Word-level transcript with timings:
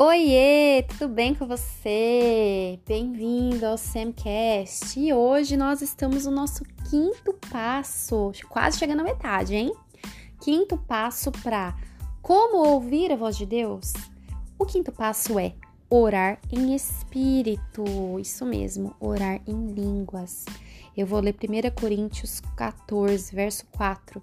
Oiê, 0.00 0.84
tudo 0.84 1.12
bem 1.12 1.34
com 1.34 1.44
você? 1.44 2.78
Bem-vindo 2.86 3.66
ao 3.66 3.76
Samcast. 3.76 4.96
E 4.96 5.12
hoje 5.12 5.56
nós 5.56 5.82
estamos 5.82 6.24
no 6.24 6.30
nosso 6.30 6.62
quinto 6.88 7.34
passo, 7.50 8.30
quase 8.48 8.78
chegando 8.78 9.00
à 9.00 9.02
metade, 9.02 9.56
hein? 9.56 9.72
Quinto 10.40 10.78
passo 10.78 11.32
para 11.32 11.74
como 12.22 12.58
ouvir 12.58 13.10
a 13.10 13.16
voz 13.16 13.36
de 13.36 13.44
Deus. 13.44 13.92
O 14.56 14.64
quinto 14.64 14.92
passo 14.92 15.36
é 15.36 15.56
orar 15.90 16.38
em 16.52 16.76
espírito. 16.76 17.82
Isso 18.20 18.46
mesmo, 18.46 18.94
orar 19.00 19.40
em 19.48 19.72
línguas. 19.72 20.44
Eu 20.96 21.08
vou 21.08 21.18
ler 21.18 21.34
1 21.34 21.74
Coríntios 21.74 22.40
14, 22.54 23.34
verso 23.34 23.66
4, 23.72 24.22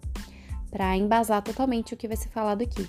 para 0.72 0.96
embasar 0.96 1.42
totalmente 1.44 1.94
o 1.94 1.98
que 1.98 2.08
vai 2.08 2.16
ser 2.16 2.30
falado 2.30 2.62
aqui. 2.62 2.88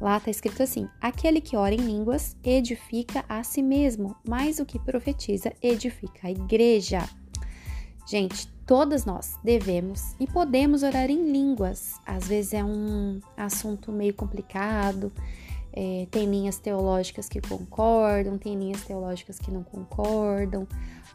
Lá 0.00 0.18
está 0.18 0.30
escrito 0.30 0.62
assim: 0.62 0.88
aquele 1.00 1.40
que 1.40 1.56
ora 1.56 1.74
em 1.74 1.78
línguas 1.78 2.36
edifica 2.44 3.24
a 3.28 3.42
si 3.42 3.62
mesmo, 3.62 4.16
mas 4.26 4.58
o 4.58 4.66
que 4.66 4.78
profetiza 4.78 5.52
edifica 5.62 6.28
a 6.28 6.30
igreja. 6.30 7.08
Gente, 8.08 8.46
todas 8.66 9.04
nós 9.04 9.36
devemos 9.42 10.14
e 10.20 10.26
podemos 10.26 10.82
orar 10.82 11.10
em 11.10 11.32
línguas. 11.32 11.94
Às 12.06 12.28
vezes 12.28 12.54
é 12.54 12.62
um 12.62 13.20
assunto 13.36 13.90
meio 13.90 14.14
complicado, 14.14 15.12
é, 15.72 16.06
tem 16.10 16.28
linhas 16.28 16.58
teológicas 16.58 17.28
que 17.28 17.40
concordam, 17.40 18.38
tem 18.38 18.56
linhas 18.56 18.82
teológicas 18.82 19.38
que 19.38 19.50
não 19.50 19.62
concordam, 19.62 20.66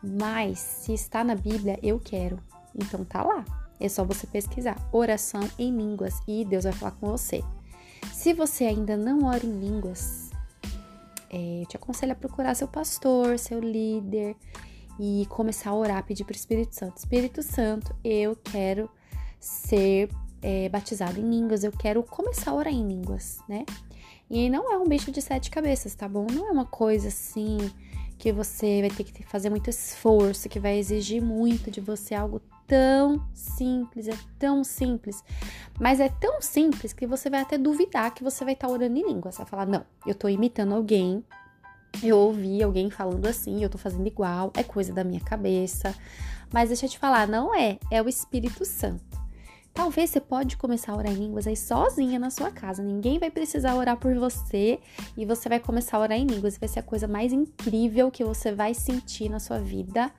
mas 0.03 0.59
se 0.59 0.93
está 0.93 1.23
na 1.23 1.35
Bíblia, 1.35 1.79
eu 1.81 1.99
quero. 1.99 2.39
Então 2.75 3.05
tá 3.05 3.23
lá. 3.23 3.45
É 3.79 3.89
só 3.89 4.03
você 4.03 4.27
pesquisar 4.27 4.77
oração 4.91 5.41
em 5.57 5.75
línguas 5.75 6.19
e 6.27 6.45
Deus 6.45 6.65
vai 6.65 6.73
falar 6.73 6.91
com 6.91 7.07
você. 7.07 7.43
Se 8.21 8.33
você 8.33 8.65
ainda 8.65 8.95
não 8.95 9.25
ora 9.25 9.43
em 9.43 9.59
línguas, 9.59 10.29
é, 11.27 11.63
eu 11.63 11.65
te 11.65 11.75
aconselho 11.75 12.11
a 12.11 12.15
procurar 12.15 12.53
seu 12.53 12.67
pastor, 12.67 13.39
seu 13.39 13.59
líder 13.59 14.35
e 14.99 15.25
começar 15.27 15.71
a 15.71 15.75
orar, 15.75 16.05
pedir 16.05 16.23
para 16.23 16.35
o 16.35 16.35
Espírito 16.35 16.75
Santo: 16.75 16.97
Espírito 16.97 17.41
Santo, 17.41 17.95
eu 18.03 18.35
quero 18.35 18.87
ser 19.39 20.07
é, 20.39 20.69
batizado 20.69 21.19
em 21.19 21.27
línguas, 21.27 21.63
eu 21.63 21.71
quero 21.71 22.03
começar 22.03 22.51
a 22.51 22.53
orar 22.53 22.71
em 22.71 22.87
línguas, 22.87 23.39
né? 23.49 23.65
E 24.29 24.51
não 24.51 24.71
é 24.71 24.77
um 24.77 24.85
bicho 24.87 25.11
de 25.11 25.19
sete 25.19 25.49
cabeças, 25.49 25.95
tá 25.95 26.07
bom? 26.07 26.27
Não 26.31 26.47
é 26.47 26.51
uma 26.51 26.65
coisa 26.65 27.07
assim 27.07 27.57
que 28.19 28.31
você 28.31 28.81
vai 28.81 28.91
ter 28.91 29.03
que 29.03 29.23
fazer 29.23 29.49
muito 29.49 29.67
esforço, 29.67 30.47
que 30.47 30.59
vai 30.59 30.77
exigir 30.77 31.23
muito 31.23 31.71
de 31.71 31.81
você 31.81 32.13
algo 32.13 32.39
tão 32.67 33.25
simples, 33.33 34.07
é 34.07 34.17
tão 34.39 34.63
simples. 34.63 35.23
Mas 35.79 35.99
é 35.99 36.09
tão 36.09 36.41
simples 36.41 36.93
que 36.93 37.07
você 37.07 37.29
vai 37.29 37.41
até 37.41 37.57
duvidar 37.57 38.13
que 38.13 38.23
você 38.23 38.43
vai 38.43 38.53
estar 38.53 38.67
tá 38.67 38.73
orando 38.73 38.97
em 38.97 39.07
língua. 39.07 39.31
Você 39.31 39.39
vai 39.39 39.47
falar, 39.47 39.65
não, 39.65 39.85
eu 40.05 40.15
tô 40.15 40.27
imitando 40.27 40.73
alguém, 40.73 41.23
eu 42.03 42.17
ouvi 42.17 42.61
alguém 42.63 42.89
falando 42.89 43.25
assim, 43.25 43.63
eu 43.63 43.69
tô 43.69 43.77
fazendo 43.77 44.07
igual, 44.07 44.51
é 44.55 44.63
coisa 44.63 44.93
da 44.93 45.03
minha 45.03 45.21
cabeça. 45.21 45.95
Mas 46.51 46.69
deixa 46.69 46.85
eu 46.85 46.89
te 46.89 46.99
falar, 46.99 47.27
não 47.27 47.55
é, 47.55 47.77
é 47.89 48.01
o 48.01 48.09
Espírito 48.09 48.65
Santo. 48.65 49.21
Talvez 49.73 50.09
você 50.09 50.19
pode 50.19 50.57
começar 50.57 50.91
a 50.91 50.97
orar 50.97 51.13
em 51.13 51.15
línguas 51.15 51.47
aí 51.47 51.55
sozinha 51.55 52.19
na 52.19 52.29
sua 52.29 52.51
casa. 52.51 52.83
Ninguém 52.83 53.17
vai 53.19 53.31
precisar 53.31 53.73
orar 53.75 53.95
por 53.95 54.13
você 54.15 54.79
e 55.15 55.25
você 55.25 55.47
vai 55.47 55.59
começar 55.59 55.95
a 55.95 56.01
orar 56.01 56.17
em 56.17 56.25
línguas. 56.25 56.57
Vai 56.57 56.67
ser 56.67 56.79
a 56.79 56.83
coisa 56.83 57.07
mais 57.07 57.31
incrível 57.31 58.11
que 58.11 58.23
você 58.23 58.51
vai 58.51 58.73
sentir 58.73 59.29
na 59.29 59.39
sua 59.39 59.59
vida 59.59 60.11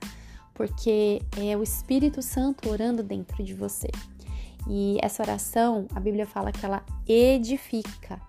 porque 0.53 1.21
é 1.37 1.55
o 1.57 1.63
Espírito 1.63 2.21
Santo 2.21 2.69
orando 2.69 3.03
dentro 3.03 3.43
de 3.43 3.53
você. 3.53 3.89
E 4.67 4.97
essa 5.01 5.23
oração, 5.23 5.87
a 5.93 5.99
Bíblia 5.99 6.25
fala 6.25 6.51
que 6.51 6.65
ela 6.65 6.85
edifica. 7.07 8.21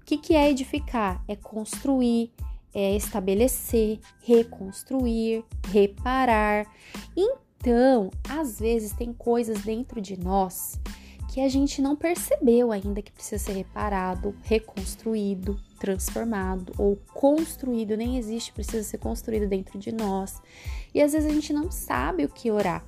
O 0.00 0.04
que, 0.04 0.18
que 0.18 0.34
é 0.34 0.50
edificar? 0.50 1.22
É 1.26 1.34
construir, 1.34 2.32
é 2.74 2.96
estabelecer, 2.96 3.98
reconstruir, 4.22 5.44
reparar. 5.68 6.66
Então, 7.16 8.10
às 8.28 8.60
vezes 8.60 8.92
tem 8.92 9.12
coisas 9.12 9.62
dentro 9.62 10.00
de 10.00 10.18
nós 10.18 10.78
que 11.30 11.40
a 11.40 11.48
gente 11.48 11.80
não 11.80 11.94
percebeu 11.94 12.72
ainda 12.72 13.00
que 13.00 13.12
precisa 13.12 13.42
ser 13.42 13.52
reparado, 13.52 14.34
reconstruído, 14.42 15.56
transformado 15.78 16.72
ou 16.76 16.96
construído, 17.14 17.96
nem 17.96 18.18
existe, 18.18 18.52
precisa 18.52 18.82
ser 18.82 18.98
construído 18.98 19.48
dentro 19.48 19.78
de 19.78 19.92
nós. 19.92 20.42
E 20.92 21.00
às 21.00 21.12
vezes 21.12 21.30
a 21.30 21.32
gente 21.32 21.52
não 21.52 21.70
sabe 21.70 22.24
o 22.24 22.28
que 22.28 22.50
orar. 22.50 22.84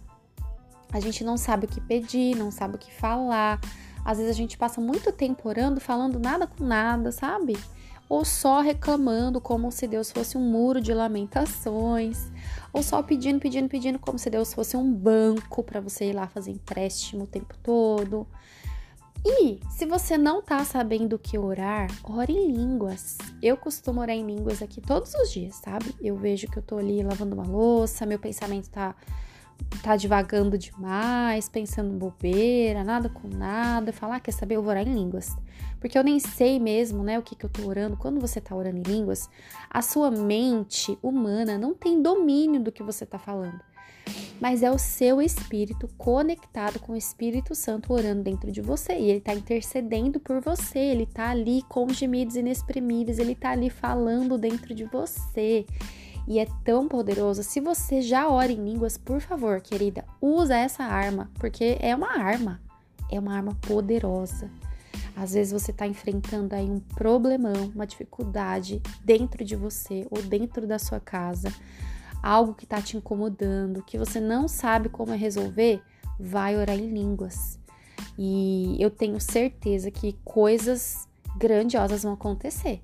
A 0.92 0.98
gente 0.98 1.22
não 1.22 1.36
sabe 1.36 1.66
o 1.66 1.68
que 1.68 1.80
pedir, 1.80 2.34
não 2.34 2.50
sabe 2.50 2.74
o 2.74 2.78
que 2.78 2.92
falar. 2.92 3.60
Às 4.04 4.18
vezes 4.18 4.32
a 4.32 4.36
gente 4.36 4.58
passa 4.58 4.80
muito 4.80 5.12
tempo 5.12 5.48
orando, 5.48 5.80
falando 5.80 6.18
nada 6.18 6.44
com 6.44 6.64
nada, 6.64 7.12
sabe? 7.12 7.56
Ou 8.08 8.24
só 8.24 8.60
reclamando 8.60 9.40
como 9.40 9.72
se 9.72 9.86
Deus 9.86 10.10
fosse 10.10 10.36
um 10.36 10.42
muro 10.42 10.80
de 10.80 10.92
lamentações, 10.92 12.30
ou 12.72 12.82
só 12.82 13.02
pedindo, 13.02 13.40
pedindo, 13.40 13.68
pedindo 13.68 13.98
como 13.98 14.18
se 14.18 14.28
Deus 14.28 14.52
fosse 14.52 14.76
um 14.76 14.92
banco 14.92 15.62
para 15.62 15.80
você 15.80 16.06
ir 16.06 16.12
lá 16.12 16.26
fazer 16.26 16.50
empréstimo 16.50 17.24
o 17.24 17.26
tempo 17.26 17.54
todo. 17.62 18.26
E 19.24 19.60
se 19.70 19.86
você 19.86 20.18
não 20.18 20.42
tá 20.42 20.64
sabendo 20.64 21.14
o 21.14 21.18
que 21.18 21.38
orar, 21.38 21.88
ore 22.02 22.32
em 22.32 22.50
línguas. 22.50 23.18
Eu 23.40 23.56
costumo 23.56 24.00
orar 24.00 24.16
em 24.16 24.26
línguas 24.26 24.60
aqui 24.60 24.80
todos 24.80 25.14
os 25.14 25.30
dias, 25.30 25.54
sabe? 25.56 25.94
Eu 26.00 26.16
vejo 26.16 26.48
que 26.48 26.58
eu 26.58 26.62
tô 26.62 26.76
ali 26.76 27.02
lavando 27.04 27.36
uma 27.36 27.46
louça, 27.46 28.04
meu 28.04 28.18
pensamento 28.18 28.68
tá 28.68 28.96
tá 29.82 29.96
divagando 29.96 30.58
demais, 30.58 31.48
pensando 31.48 31.96
bobeira, 31.96 32.84
nada 32.84 33.08
com 33.08 33.28
nada, 33.28 33.92
falar, 33.92 34.16
ah, 34.16 34.20
quer 34.20 34.32
saber, 34.32 34.56
eu 34.56 34.62
vou 34.62 34.70
orar 34.70 34.86
em 34.86 34.94
línguas. 34.94 35.36
Porque 35.80 35.98
eu 35.98 36.04
nem 36.04 36.20
sei 36.20 36.60
mesmo, 36.60 37.02
né, 37.02 37.18
o 37.18 37.22
que, 37.22 37.34
que 37.34 37.44
eu 37.44 37.50
tô 37.50 37.66
orando. 37.66 37.96
Quando 37.96 38.20
você 38.20 38.40
tá 38.40 38.54
orando 38.54 38.78
em 38.78 38.82
línguas, 38.82 39.28
a 39.68 39.82
sua 39.82 40.10
mente 40.10 40.96
humana 41.02 41.58
não 41.58 41.74
tem 41.74 42.00
domínio 42.00 42.62
do 42.62 42.70
que 42.70 42.82
você 42.82 43.04
tá 43.04 43.18
falando 43.18 43.60
mas 44.40 44.62
é 44.62 44.70
o 44.70 44.76
seu 44.78 45.22
espírito 45.22 45.88
conectado 45.96 46.80
com 46.80 46.94
o 46.94 46.96
Espírito 46.96 47.54
Santo 47.54 47.92
orando 47.92 48.24
dentro 48.24 48.50
de 48.50 48.60
você. 48.60 48.94
E 48.94 49.08
ele 49.08 49.18
está 49.18 49.32
intercedendo 49.32 50.18
por 50.18 50.40
você, 50.40 50.80
ele 50.80 51.04
está 51.04 51.30
ali 51.30 51.62
com 51.68 51.88
gemidos 51.90 52.34
inexprimíveis, 52.34 53.20
ele 53.20 53.32
está 53.32 53.50
ali 53.50 53.70
falando 53.70 54.36
dentro 54.36 54.74
de 54.74 54.84
você. 54.84 55.64
E 56.26 56.38
é 56.38 56.46
tão 56.64 56.88
poderoso. 56.88 57.42
Se 57.42 57.60
você 57.60 58.00
já 58.00 58.28
ora 58.28 58.52
em 58.52 58.64
línguas, 58.64 58.96
por 58.96 59.20
favor, 59.20 59.60
querida, 59.60 60.04
usa 60.20 60.56
essa 60.56 60.84
arma, 60.84 61.30
porque 61.34 61.76
é 61.80 61.94
uma 61.94 62.18
arma, 62.18 62.60
é 63.10 63.18
uma 63.18 63.34
arma 63.34 63.56
poderosa. 63.60 64.50
Às 65.16 65.34
vezes 65.34 65.52
você 65.52 65.72
está 65.72 65.86
enfrentando 65.86 66.54
aí 66.54 66.70
um 66.70 66.80
problemão, 66.80 67.72
uma 67.74 67.86
dificuldade 67.86 68.80
dentro 69.04 69.44
de 69.44 69.56
você 69.56 70.06
ou 70.10 70.22
dentro 70.22 70.66
da 70.66 70.78
sua 70.78 71.00
casa 71.00 71.52
algo 72.22 72.54
que 72.54 72.64
está 72.64 72.80
te 72.80 72.96
incomodando, 72.96 73.82
que 73.82 73.98
você 73.98 74.20
não 74.20 74.46
sabe 74.46 74.88
como 74.88 75.12
resolver, 75.12 75.82
vai 76.18 76.56
orar 76.56 76.78
em 76.78 76.92
línguas. 76.92 77.58
E 78.16 78.76
eu 78.78 78.90
tenho 78.90 79.20
certeza 79.20 79.90
que 79.90 80.16
coisas 80.24 81.08
grandiosas 81.36 82.04
vão 82.04 82.12
acontecer. 82.12 82.80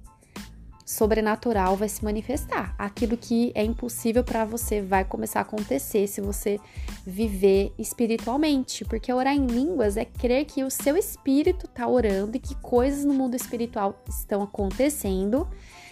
Sobrenatural 0.89 1.77
vai 1.77 1.87
se 1.87 2.03
manifestar. 2.03 2.75
Aquilo 2.79 3.15
que 3.15 3.53
é 3.55 3.63
impossível 3.63 4.25
para 4.25 4.47
você 4.47 4.81
vai 4.81 5.05
começar 5.05 5.41
a 5.41 5.43
acontecer 5.43 6.07
se 6.07 6.23
você 6.23 6.59
viver 7.07 7.75
espiritualmente, 7.79 8.87
porque 8.87 9.13
orar 9.13 9.35
em 9.35 9.47
línguas 9.47 9.99
é 9.99 10.07
crer 10.07 10.47
que 10.47 10.65
o 10.65 10.71
seu 10.71 10.97
espírito 10.97 11.67
está 11.67 11.87
orando 11.87 12.39
e 12.39 12.41
que 12.41 12.55
coisas 12.55 13.05
no 13.05 13.13
mundo 13.13 13.35
espiritual 13.35 14.03
estão 14.09 14.43
acontecendo. 14.43 15.47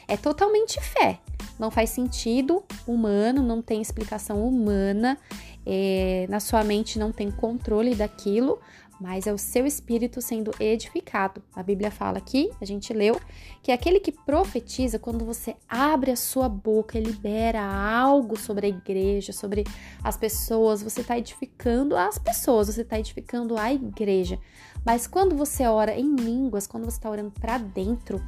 É 0.08 0.16
totalmente 0.16 0.80
fé 0.80 1.20
não 1.58 1.70
faz 1.70 1.90
sentido 1.90 2.62
humano, 2.86 3.42
não 3.42 3.62
tem 3.62 3.80
explicação 3.80 4.46
humana, 4.46 5.18
é, 5.64 6.26
na 6.28 6.38
sua 6.38 6.62
mente 6.62 6.98
não 6.98 7.10
tem 7.10 7.30
controle 7.30 7.94
daquilo, 7.94 8.60
mas 9.00 9.26
é 9.26 9.32
o 9.32 9.38
seu 9.38 9.66
espírito 9.66 10.20
sendo 10.20 10.50
edificado. 10.58 11.42
A 11.54 11.62
Bíblia 11.62 11.90
fala 11.90 12.18
aqui, 12.18 12.50
a 12.60 12.64
gente 12.64 12.92
leu, 12.92 13.20
que 13.62 13.70
aquele 13.70 14.00
que 14.00 14.12
profetiza, 14.12 14.98
quando 14.98 15.24
você 15.24 15.54
abre 15.68 16.10
a 16.10 16.16
sua 16.16 16.48
boca 16.48 16.98
e 16.98 17.02
libera 17.02 17.62
algo 17.62 18.38
sobre 18.38 18.66
a 18.66 18.68
igreja, 18.68 19.32
sobre 19.32 19.64
as 20.02 20.16
pessoas, 20.16 20.82
você 20.82 21.02
está 21.02 21.18
edificando 21.18 21.96
as 21.96 22.18
pessoas, 22.18 22.68
você 22.68 22.82
está 22.82 22.98
edificando 22.98 23.58
a 23.58 23.72
igreja. 23.72 24.38
Mas 24.84 25.06
quando 25.06 25.36
você 25.36 25.66
ora 25.66 25.98
em 25.98 26.14
línguas, 26.14 26.66
quando 26.66 26.84
você 26.84 26.96
está 26.96 27.10
orando 27.10 27.32
para 27.32 27.58
dentro, 27.58 28.22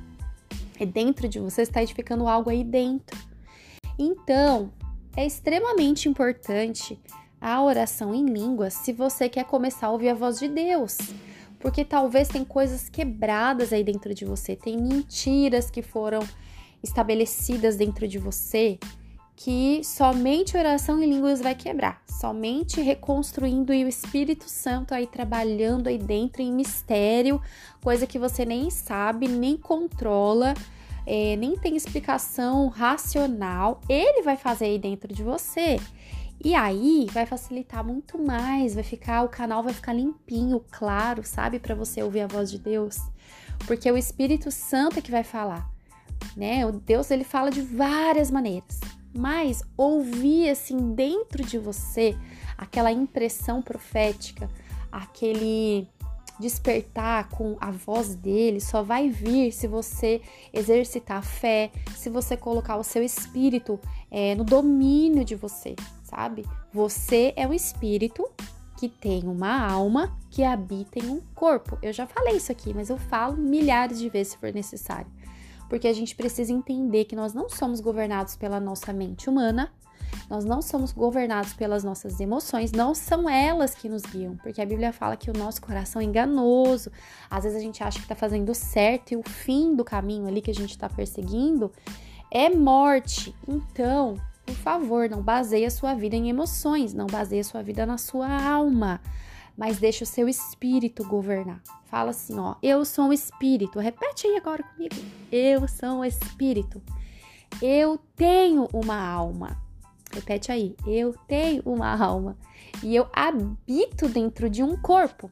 é 0.78 0.84
dentro 0.84 1.28
de 1.28 1.38
você, 1.38 1.62
está 1.62 1.82
edificando 1.82 2.28
algo 2.28 2.50
aí 2.50 2.62
dentro. 2.62 3.18
Então, 3.98 4.72
é 5.16 5.26
extremamente 5.26 6.08
importante 6.08 7.00
a 7.40 7.62
oração 7.62 8.14
em 8.14 8.24
línguas 8.24 8.74
se 8.74 8.92
você 8.92 9.28
quer 9.28 9.44
começar 9.44 9.88
a 9.88 9.90
ouvir 9.90 10.10
a 10.10 10.14
voz 10.14 10.38
de 10.38 10.48
Deus. 10.48 10.96
Porque 11.58 11.84
talvez 11.84 12.28
tem 12.28 12.44
coisas 12.44 12.88
quebradas 12.88 13.72
aí 13.72 13.82
dentro 13.82 14.14
de 14.14 14.24
você, 14.24 14.54
tem 14.54 14.76
mentiras 14.76 15.70
que 15.70 15.82
foram 15.82 16.20
estabelecidas 16.82 17.76
dentro 17.76 18.06
de 18.06 18.18
você 18.18 18.78
que 19.40 19.84
somente 19.84 20.56
oração 20.56 21.00
em 21.00 21.08
línguas 21.08 21.40
vai 21.40 21.54
quebrar, 21.54 22.02
somente 22.08 22.80
reconstruindo 22.80 23.72
e 23.72 23.84
o 23.84 23.88
Espírito 23.88 24.48
Santo 24.48 24.92
aí 24.92 25.06
trabalhando 25.06 25.86
aí 25.86 25.96
dentro 25.96 26.42
em 26.42 26.52
mistério, 26.52 27.40
coisa 27.80 28.04
que 28.04 28.18
você 28.18 28.44
nem 28.44 28.68
sabe, 28.68 29.28
nem 29.28 29.56
controla, 29.56 30.54
é, 31.06 31.36
nem 31.36 31.56
tem 31.56 31.76
explicação 31.76 32.66
racional, 32.66 33.80
ele 33.88 34.22
vai 34.22 34.36
fazer 34.36 34.64
aí 34.64 34.78
dentro 34.78 35.14
de 35.14 35.22
você. 35.22 35.78
E 36.42 36.54
aí 36.54 37.06
vai 37.12 37.26
facilitar 37.26 37.84
muito 37.84 38.16
mais, 38.16 38.74
vai 38.74 38.84
ficar 38.84 39.24
o 39.24 39.28
canal 39.28 39.62
vai 39.62 39.72
ficar 39.72 39.92
limpinho, 39.92 40.64
claro, 40.70 41.24
sabe, 41.24 41.58
para 41.58 41.74
você 41.74 42.02
ouvir 42.02 42.20
a 42.20 42.26
voz 42.26 42.50
de 42.50 42.58
Deus, 42.58 42.98
porque 43.66 43.90
o 43.90 43.96
Espírito 43.96 44.50
Santo 44.50 44.98
é 44.98 45.02
que 45.02 45.10
vai 45.10 45.24
falar, 45.24 45.68
né? 46.36 46.64
O 46.64 46.72
Deus 46.72 47.10
ele 47.10 47.24
fala 47.24 47.50
de 47.50 47.60
várias 47.60 48.30
maneiras, 48.30 48.78
mas 49.12 49.62
ouvir 49.76 50.50
assim 50.50 50.94
dentro 50.94 51.44
de 51.44 51.58
você 51.58 52.16
aquela 52.56 52.92
impressão 52.92 53.60
profética, 53.60 54.48
aquele 54.92 55.88
despertar 56.38 57.28
com 57.30 57.56
a 57.60 57.70
voz 57.70 58.14
dele 58.14 58.60
só 58.60 58.82
vai 58.82 59.08
vir 59.08 59.52
se 59.52 59.66
você 59.66 60.20
exercitar 60.52 61.18
a 61.18 61.22
fé, 61.22 61.70
se 61.96 62.08
você 62.08 62.36
colocar 62.36 62.76
o 62.76 62.84
seu 62.84 63.02
espírito 63.02 63.78
é, 64.10 64.34
no 64.34 64.44
domínio 64.44 65.24
de 65.24 65.34
você, 65.34 65.74
sabe? 66.04 66.46
Você 66.72 67.32
é 67.36 67.46
um 67.46 67.52
espírito 67.52 68.28
que 68.78 68.88
tem 68.88 69.24
uma 69.24 69.60
alma 69.60 70.16
que 70.30 70.44
habita 70.44 71.00
em 71.00 71.08
um 71.08 71.20
corpo. 71.34 71.76
Eu 71.82 71.92
já 71.92 72.06
falei 72.06 72.36
isso 72.36 72.52
aqui, 72.52 72.72
mas 72.72 72.88
eu 72.88 72.96
falo 72.96 73.36
milhares 73.36 73.98
de 73.98 74.08
vezes 74.08 74.34
se 74.34 74.38
for 74.38 74.52
necessário. 74.52 75.10
Porque 75.68 75.88
a 75.88 75.92
gente 75.92 76.14
precisa 76.14 76.52
entender 76.52 77.04
que 77.04 77.16
nós 77.16 77.34
não 77.34 77.48
somos 77.48 77.80
governados 77.80 78.36
pela 78.36 78.60
nossa 78.60 78.92
mente 78.92 79.28
humana, 79.28 79.72
nós 80.28 80.44
não 80.44 80.60
somos 80.60 80.92
governados 80.92 81.54
pelas 81.54 81.82
nossas 81.82 82.20
emoções, 82.20 82.70
não 82.70 82.94
são 82.94 83.28
elas 83.28 83.74
que 83.74 83.88
nos 83.88 84.02
guiam, 84.02 84.36
porque 84.36 84.60
a 84.60 84.66
Bíblia 84.66 84.92
fala 84.92 85.16
que 85.16 85.30
o 85.30 85.36
nosso 85.36 85.60
coração 85.60 86.02
é 86.02 86.04
enganoso. 86.04 86.92
Às 87.30 87.44
vezes 87.44 87.58
a 87.58 87.62
gente 87.62 87.82
acha 87.82 87.98
que 87.98 88.04
está 88.04 88.14
fazendo 88.14 88.54
certo 88.54 89.12
e 89.12 89.16
o 89.16 89.22
fim 89.22 89.74
do 89.74 89.84
caminho 89.84 90.26
ali 90.28 90.42
que 90.42 90.50
a 90.50 90.54
gente 90.54 90.70
está 90.70 90.88
perseguindo 90.88 91.72
é 92.30 92.50
morte. 92.50 93.34
Então, 93.46 94.16
por 94.44 94.54
favor, 94.56 95.08
não 95.08 95.22
baseie 95.22 95.64
a 95.64 95.70
sua 95.70 95.94
vida 95.94 96.16
em 96.16 96.28
emoções, 96.28 96.92
não 96.92 97.06
baseie 97.06 97.40
a 97.40 97.44
sua 97.44 97.62
vida 97.62 97.86
na 97.86 97.96
sua 97.96 98.28
alma, 98.28 99.00
mas 99.56 99.78
deixe 99.78 100.02
o 100.04 100.06
seu 100.06 100.28
espírito 100.28 101.04
governar. 101.04 101.62
Fala 101.86 102.10
assim, 102.10 102.38
ó, 102.38 102.54
eu 102.62 102.84
sou 102.84 103.06
um 103.06 103.12
espírito. 103.12 103.78
Repete 103.78 104.26
aí 104.26 104.36
agora 104.36 104.62
comigo. 104.62 104.94
Eu 105.32 105.66
sou 105.66 106.00
um 106.00 106.04
espírito. 106.04 106.82
Eu 107.62 107.98
tenho 108.14 108.68
uma 108.74 109.02
alma. 109.02 109.67
Repete 110.12 110.50
aí. 110.50 110.76
Eu 110.86 111.14
tenho 111.26 111.62
uma 111.64 111.94
alma 112.02 112.36
e 112.82 112.94
eu 112.94 113.08
habito 113.12 114.08
dentro 114.08 114.48
de 114.48 114.62
um 114.62 114.76
corpo. 114.76 115.30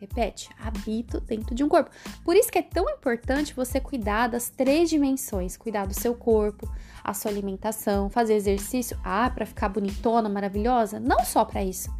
Repete, 0.00 0.48
habito 0.60 1.20
dentro 1.20 1.56
de 1.56 1.64
um 1.64 1.68
corpo. 1.68 1.90
Por 2.24 2.36
isso 2.36 2.52
que 2.52 2.58
é 2.58 2.62
tão 2.62 2.88
importante 2.88 3.52
você 3.52 3.80
cuidar 3.80 4.28
das 4.28 4.48
três 4.48 4.88
dimensões: 4.88 5.56
cuidar 5.56 5.86
do 5.86 5.94
seu 5.94 6.14
corpo, 6.14 6.70
a 7.02 7.12
sua 7.12 7.32
alimentação, 7.32 8.08
fazer 8.08 8.34
exercício. 8.34 8.96
Ah, 9.02 9.28
para 9.28 9.44
ficar 9.44 9.68
bonitona, 9.68 10.28
maravilhosa? 10.28 11.00
Não 11.00 11.24
só 11.24 11.44
para 11.44 11.64
isso, 11.64 11.92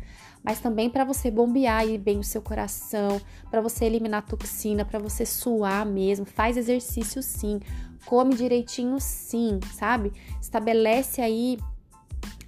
mas 0.44 0.60
também 0.60 0.88
para 0.88 1.04
você 1.04 1.28
bombear 1.28 1.86
bem 1.98 2.20
o 2.20 2.24
seu 2.24 2.40
coração, 2.40 3.20
para 3.50 3.60
você 3.60 3.86
eliminar 3.86 4.24
toxina, 4.24 4.84
para 4.84 5.00
você 5.00 5.26
suar 5.26 5.84
mesmo. 5.84 6.24
Faz 6.24 6.56
exercício 6.56 7.20
sim, 7.20 7.58
come 8.06 8.36
direitinho 8.36 9.00
sim, 9.00 9.58
sabe? 9.74 10.12
Estabelece 10.40 11.20
aí 11.20 11.58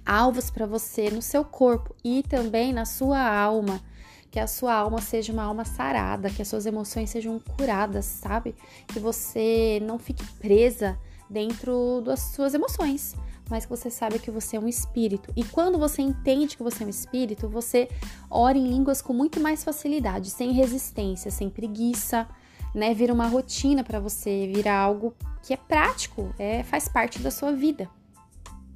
alvos 0.05 0.49
para 0.49 0.65
você 0.65 1.09
no 1.09 1.21
seu 1.21 1.43
corpo 1.43 1.95
e 2.03 2.23
também 2.23 2.73
na 2.73 2.85
sua 2.85 3.19
alma. 3.19 3.81
Que 4.29 4.39
a 4.39 4.47
sua 4.47 4.73
alma 4.73 5.01
seja 5.01 5.33
uma 5.33 5.43
alma 5.43 5.65
sarada, 5.65 6.29
que 6.29 6.41
as 6.41 6.47
suas 6.47 6.65
emoções 6.65 7.09
sejam 7.09 7.37
curadas, 7.57 8.05
sabe? 8.05 8.55
Que 8.87 8.99
você 8.99 9.81
não 9.83 9.99
fique 9.99 10.25
presa 10.39 10.97
dentro 11.29 12.01
das 12.05 12.19
suas 12.33 12.53
emoções, 12.53 13.15
mas 13.49 13.65
que 13.65 13.69
você 13.69 13.89
saiba 13.89 14.19
que 14.19 14.31
você 14.31 14.55
é 14.55 14.59
um 14.59 14.67
espírito. 14.67 15.31
E 15.35 15.43
quando 15.43 15.77
você 15.77 16.01
entende 16.01 16.55
que 16.55 16.63
você 16.63 16.83
é 16.83 16.87
um 16.87 16.89
espírito, 16.89 17.49
você 17.49 17.89
ora 18.29 18.57
em 18.57 18.67
línguas 18.67 19.01
com 19.01 19.13
muito 19.13 19.39
mais 19.39 19.63
facilidade, 19.63 20.29
sem 20.29 20.53
resistência, 20.53 21.29
sem 21.29 21.49
preguiça, 21.49 22.27
né? 22.73 22.93
Vira 22.93 23.13
uma 23.13 23.27
rotina 23.27 23.83
para 23.83 23.99
você, 23.99 24.49
vira 24.53 24.73
algo 24.73 25.13
que 25.43 25.53
é 25.53 25.57
prático, 25.57 26.33
é 26.39 26.63
faz 26.63 26.87
parte 26.87 27.19
da 27.19 27.31
sua 27.31 27.51
vida. 27.51 27.89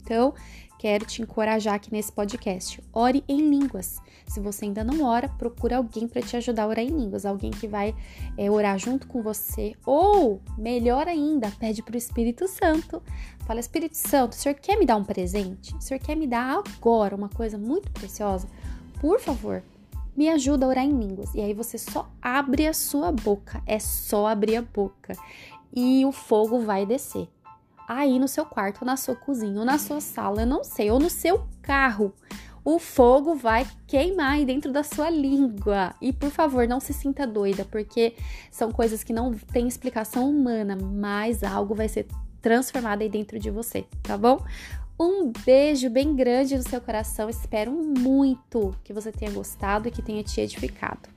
Então, 0.01 0.33
quero 0.77 1.06
te 1.06 1.22
encorajar 1.22 1.75
aqui 1.75 1.92
nesse 1.92 2.12
podcast. 2.12 2.81
Ore 2.94 3.24
em 3.27 3.50
línguas. 3.50 4.00
Se 4.27 4.39
você 4.39 4.66
ainda 4.66 4.83
não 4.83 5.04
ora, 5.04 5.30
procura 5.30 5.77
alguém 5.77 6.07
para 6.07 6.22
te 6.22 6.36
ajudar 6.36 6.63
a 6.63 6.68
orar 6.68 6.83
em 6.83 6.89
línguas, 6.89 7.25
alguém 7.25 7.51
que 7.51 7.68
vai 7.68 7.95
é, 8.38 8.50
orar 8.50 8.77
junto 8.77 9.07
com 9.07 9.22
você. 9.22 9.75
Ou, 9.86 10.42
melhor 10.57 11.07
ainda, 11.07 11.51
pede 11.60 11.83
para 11.83 11.94
o 11.94 11.98
Espírito 11.98 12.48
Santo. 12.48 13.01
Fala, 13.45 13.60
Espírito 13.60 13.95
Santo, 13.95 14.33
o 14.33 14.36
senhor 14.36 14.56
quer 14.56 14.77
me 14.77 14.86
dar 14.86 14.95
um 14.95 15.04
presente? 15.04 15.75
O 15.75 15.81
senhor 15.81 16.00
quer 16.00 16.16
me 16.16 16.27
dar 16.27 16.62
agora 16.66 17.16
uma 17.16 17.30
coisa 17.30 17.57
muito 17.57 17.92
preciosa? 17.92 18.48
Por 19.00 19.19
favor, 19.19 19.63
me 20.16 20.30
ajuda 20.30 20.66
a 20.66 20.69
orar 20.69 20.86
em 20.86 20.98
línguas. 20.98 21.33
E 21.36 21.42
aí 21.42 21.54
você 21.54 21.78
só 21.78 22.10
abre 22.21 22.68
a 22.68 22.74
sua 22.74 23.12
boca, 23.12 23.62
é 23.68 23.78
só 23.80 24.28
abrir 24.28 24.56
a 24.56 24.62
boca. 24.62 25.13
E 25.74 26.06
o 26.06 26.12
fogo 26.12 26.60
vai 26.60 26.86
descer 26.86 27.28
aí 27.87 28.19
no 28.19 28.27
seu 28.27 28.45
quarto, 28.45 28.81
ou 28.81 28.85
na 28.85 28.97
sua 28.97 29.15
cozinha, 29.15 29.59
ou 29.59 29.65
na 29.65 29.77
sua 29.77 30.01
sala, 30.01 30.41
eu 30.41 30.47
não 30.47 30.63
sei, 30.63 30.91
ou 30.91 30.99
no 30.99 31.09
seu 31.09 31.45
carro. 31.61 32.13
O 32.63 32.79
fogo 32.79 33.35
vai 33.35 33.67
queimar 33.85 34.31
aí 34.31 34.45
dentro 34.45 34.71
da 34.71 34.83
sua 34.83 35.09
língua. 35.09 35.93
E 36.01 36.11
por 36.11 36.31
favor, 36.31 36.67
não 36.67 36.79
se 36.79 36.93
sinta 36.93 37.27
doida, 37.27 37.63
porque 37.63 38.15
são 38.49 38.71
coisas 38.71 39.03
que 39.03 39.13
não 39.13 39.31
têm 39.33 39.67
explicação 39.67 40.27
humana, 40.29 40.75
mas 40.75 41.43
algo 41.43 41.75
vai 41.75 41.87
ser 41.87 42.07
transformado 42.41 43.01
aí 43.01 43.09
dentro 43.09 43.37
de 43.37 43.51
você, 43.51 43.85
tá 44.01 44.17
bom? 44.17 44.43
Um 44.99 45.31
beijo 45.45 45.89
bem 45.89 46.15
grande 46.15 46.55
no 46.55 46.63
seu 46.63 46.79
coração. 46.79 47.29
Espero 47.29 47.71
muito 47.71 48.73
que 48.83 48.93
você 48.93 49.11
tenha 49.11 49.31
gostado 49.31 49.87
e 49.87 49.91
que 49.91 50.01
tenha 50.01 50.23
te 50.23 50.39
edificado. 50.39 51.14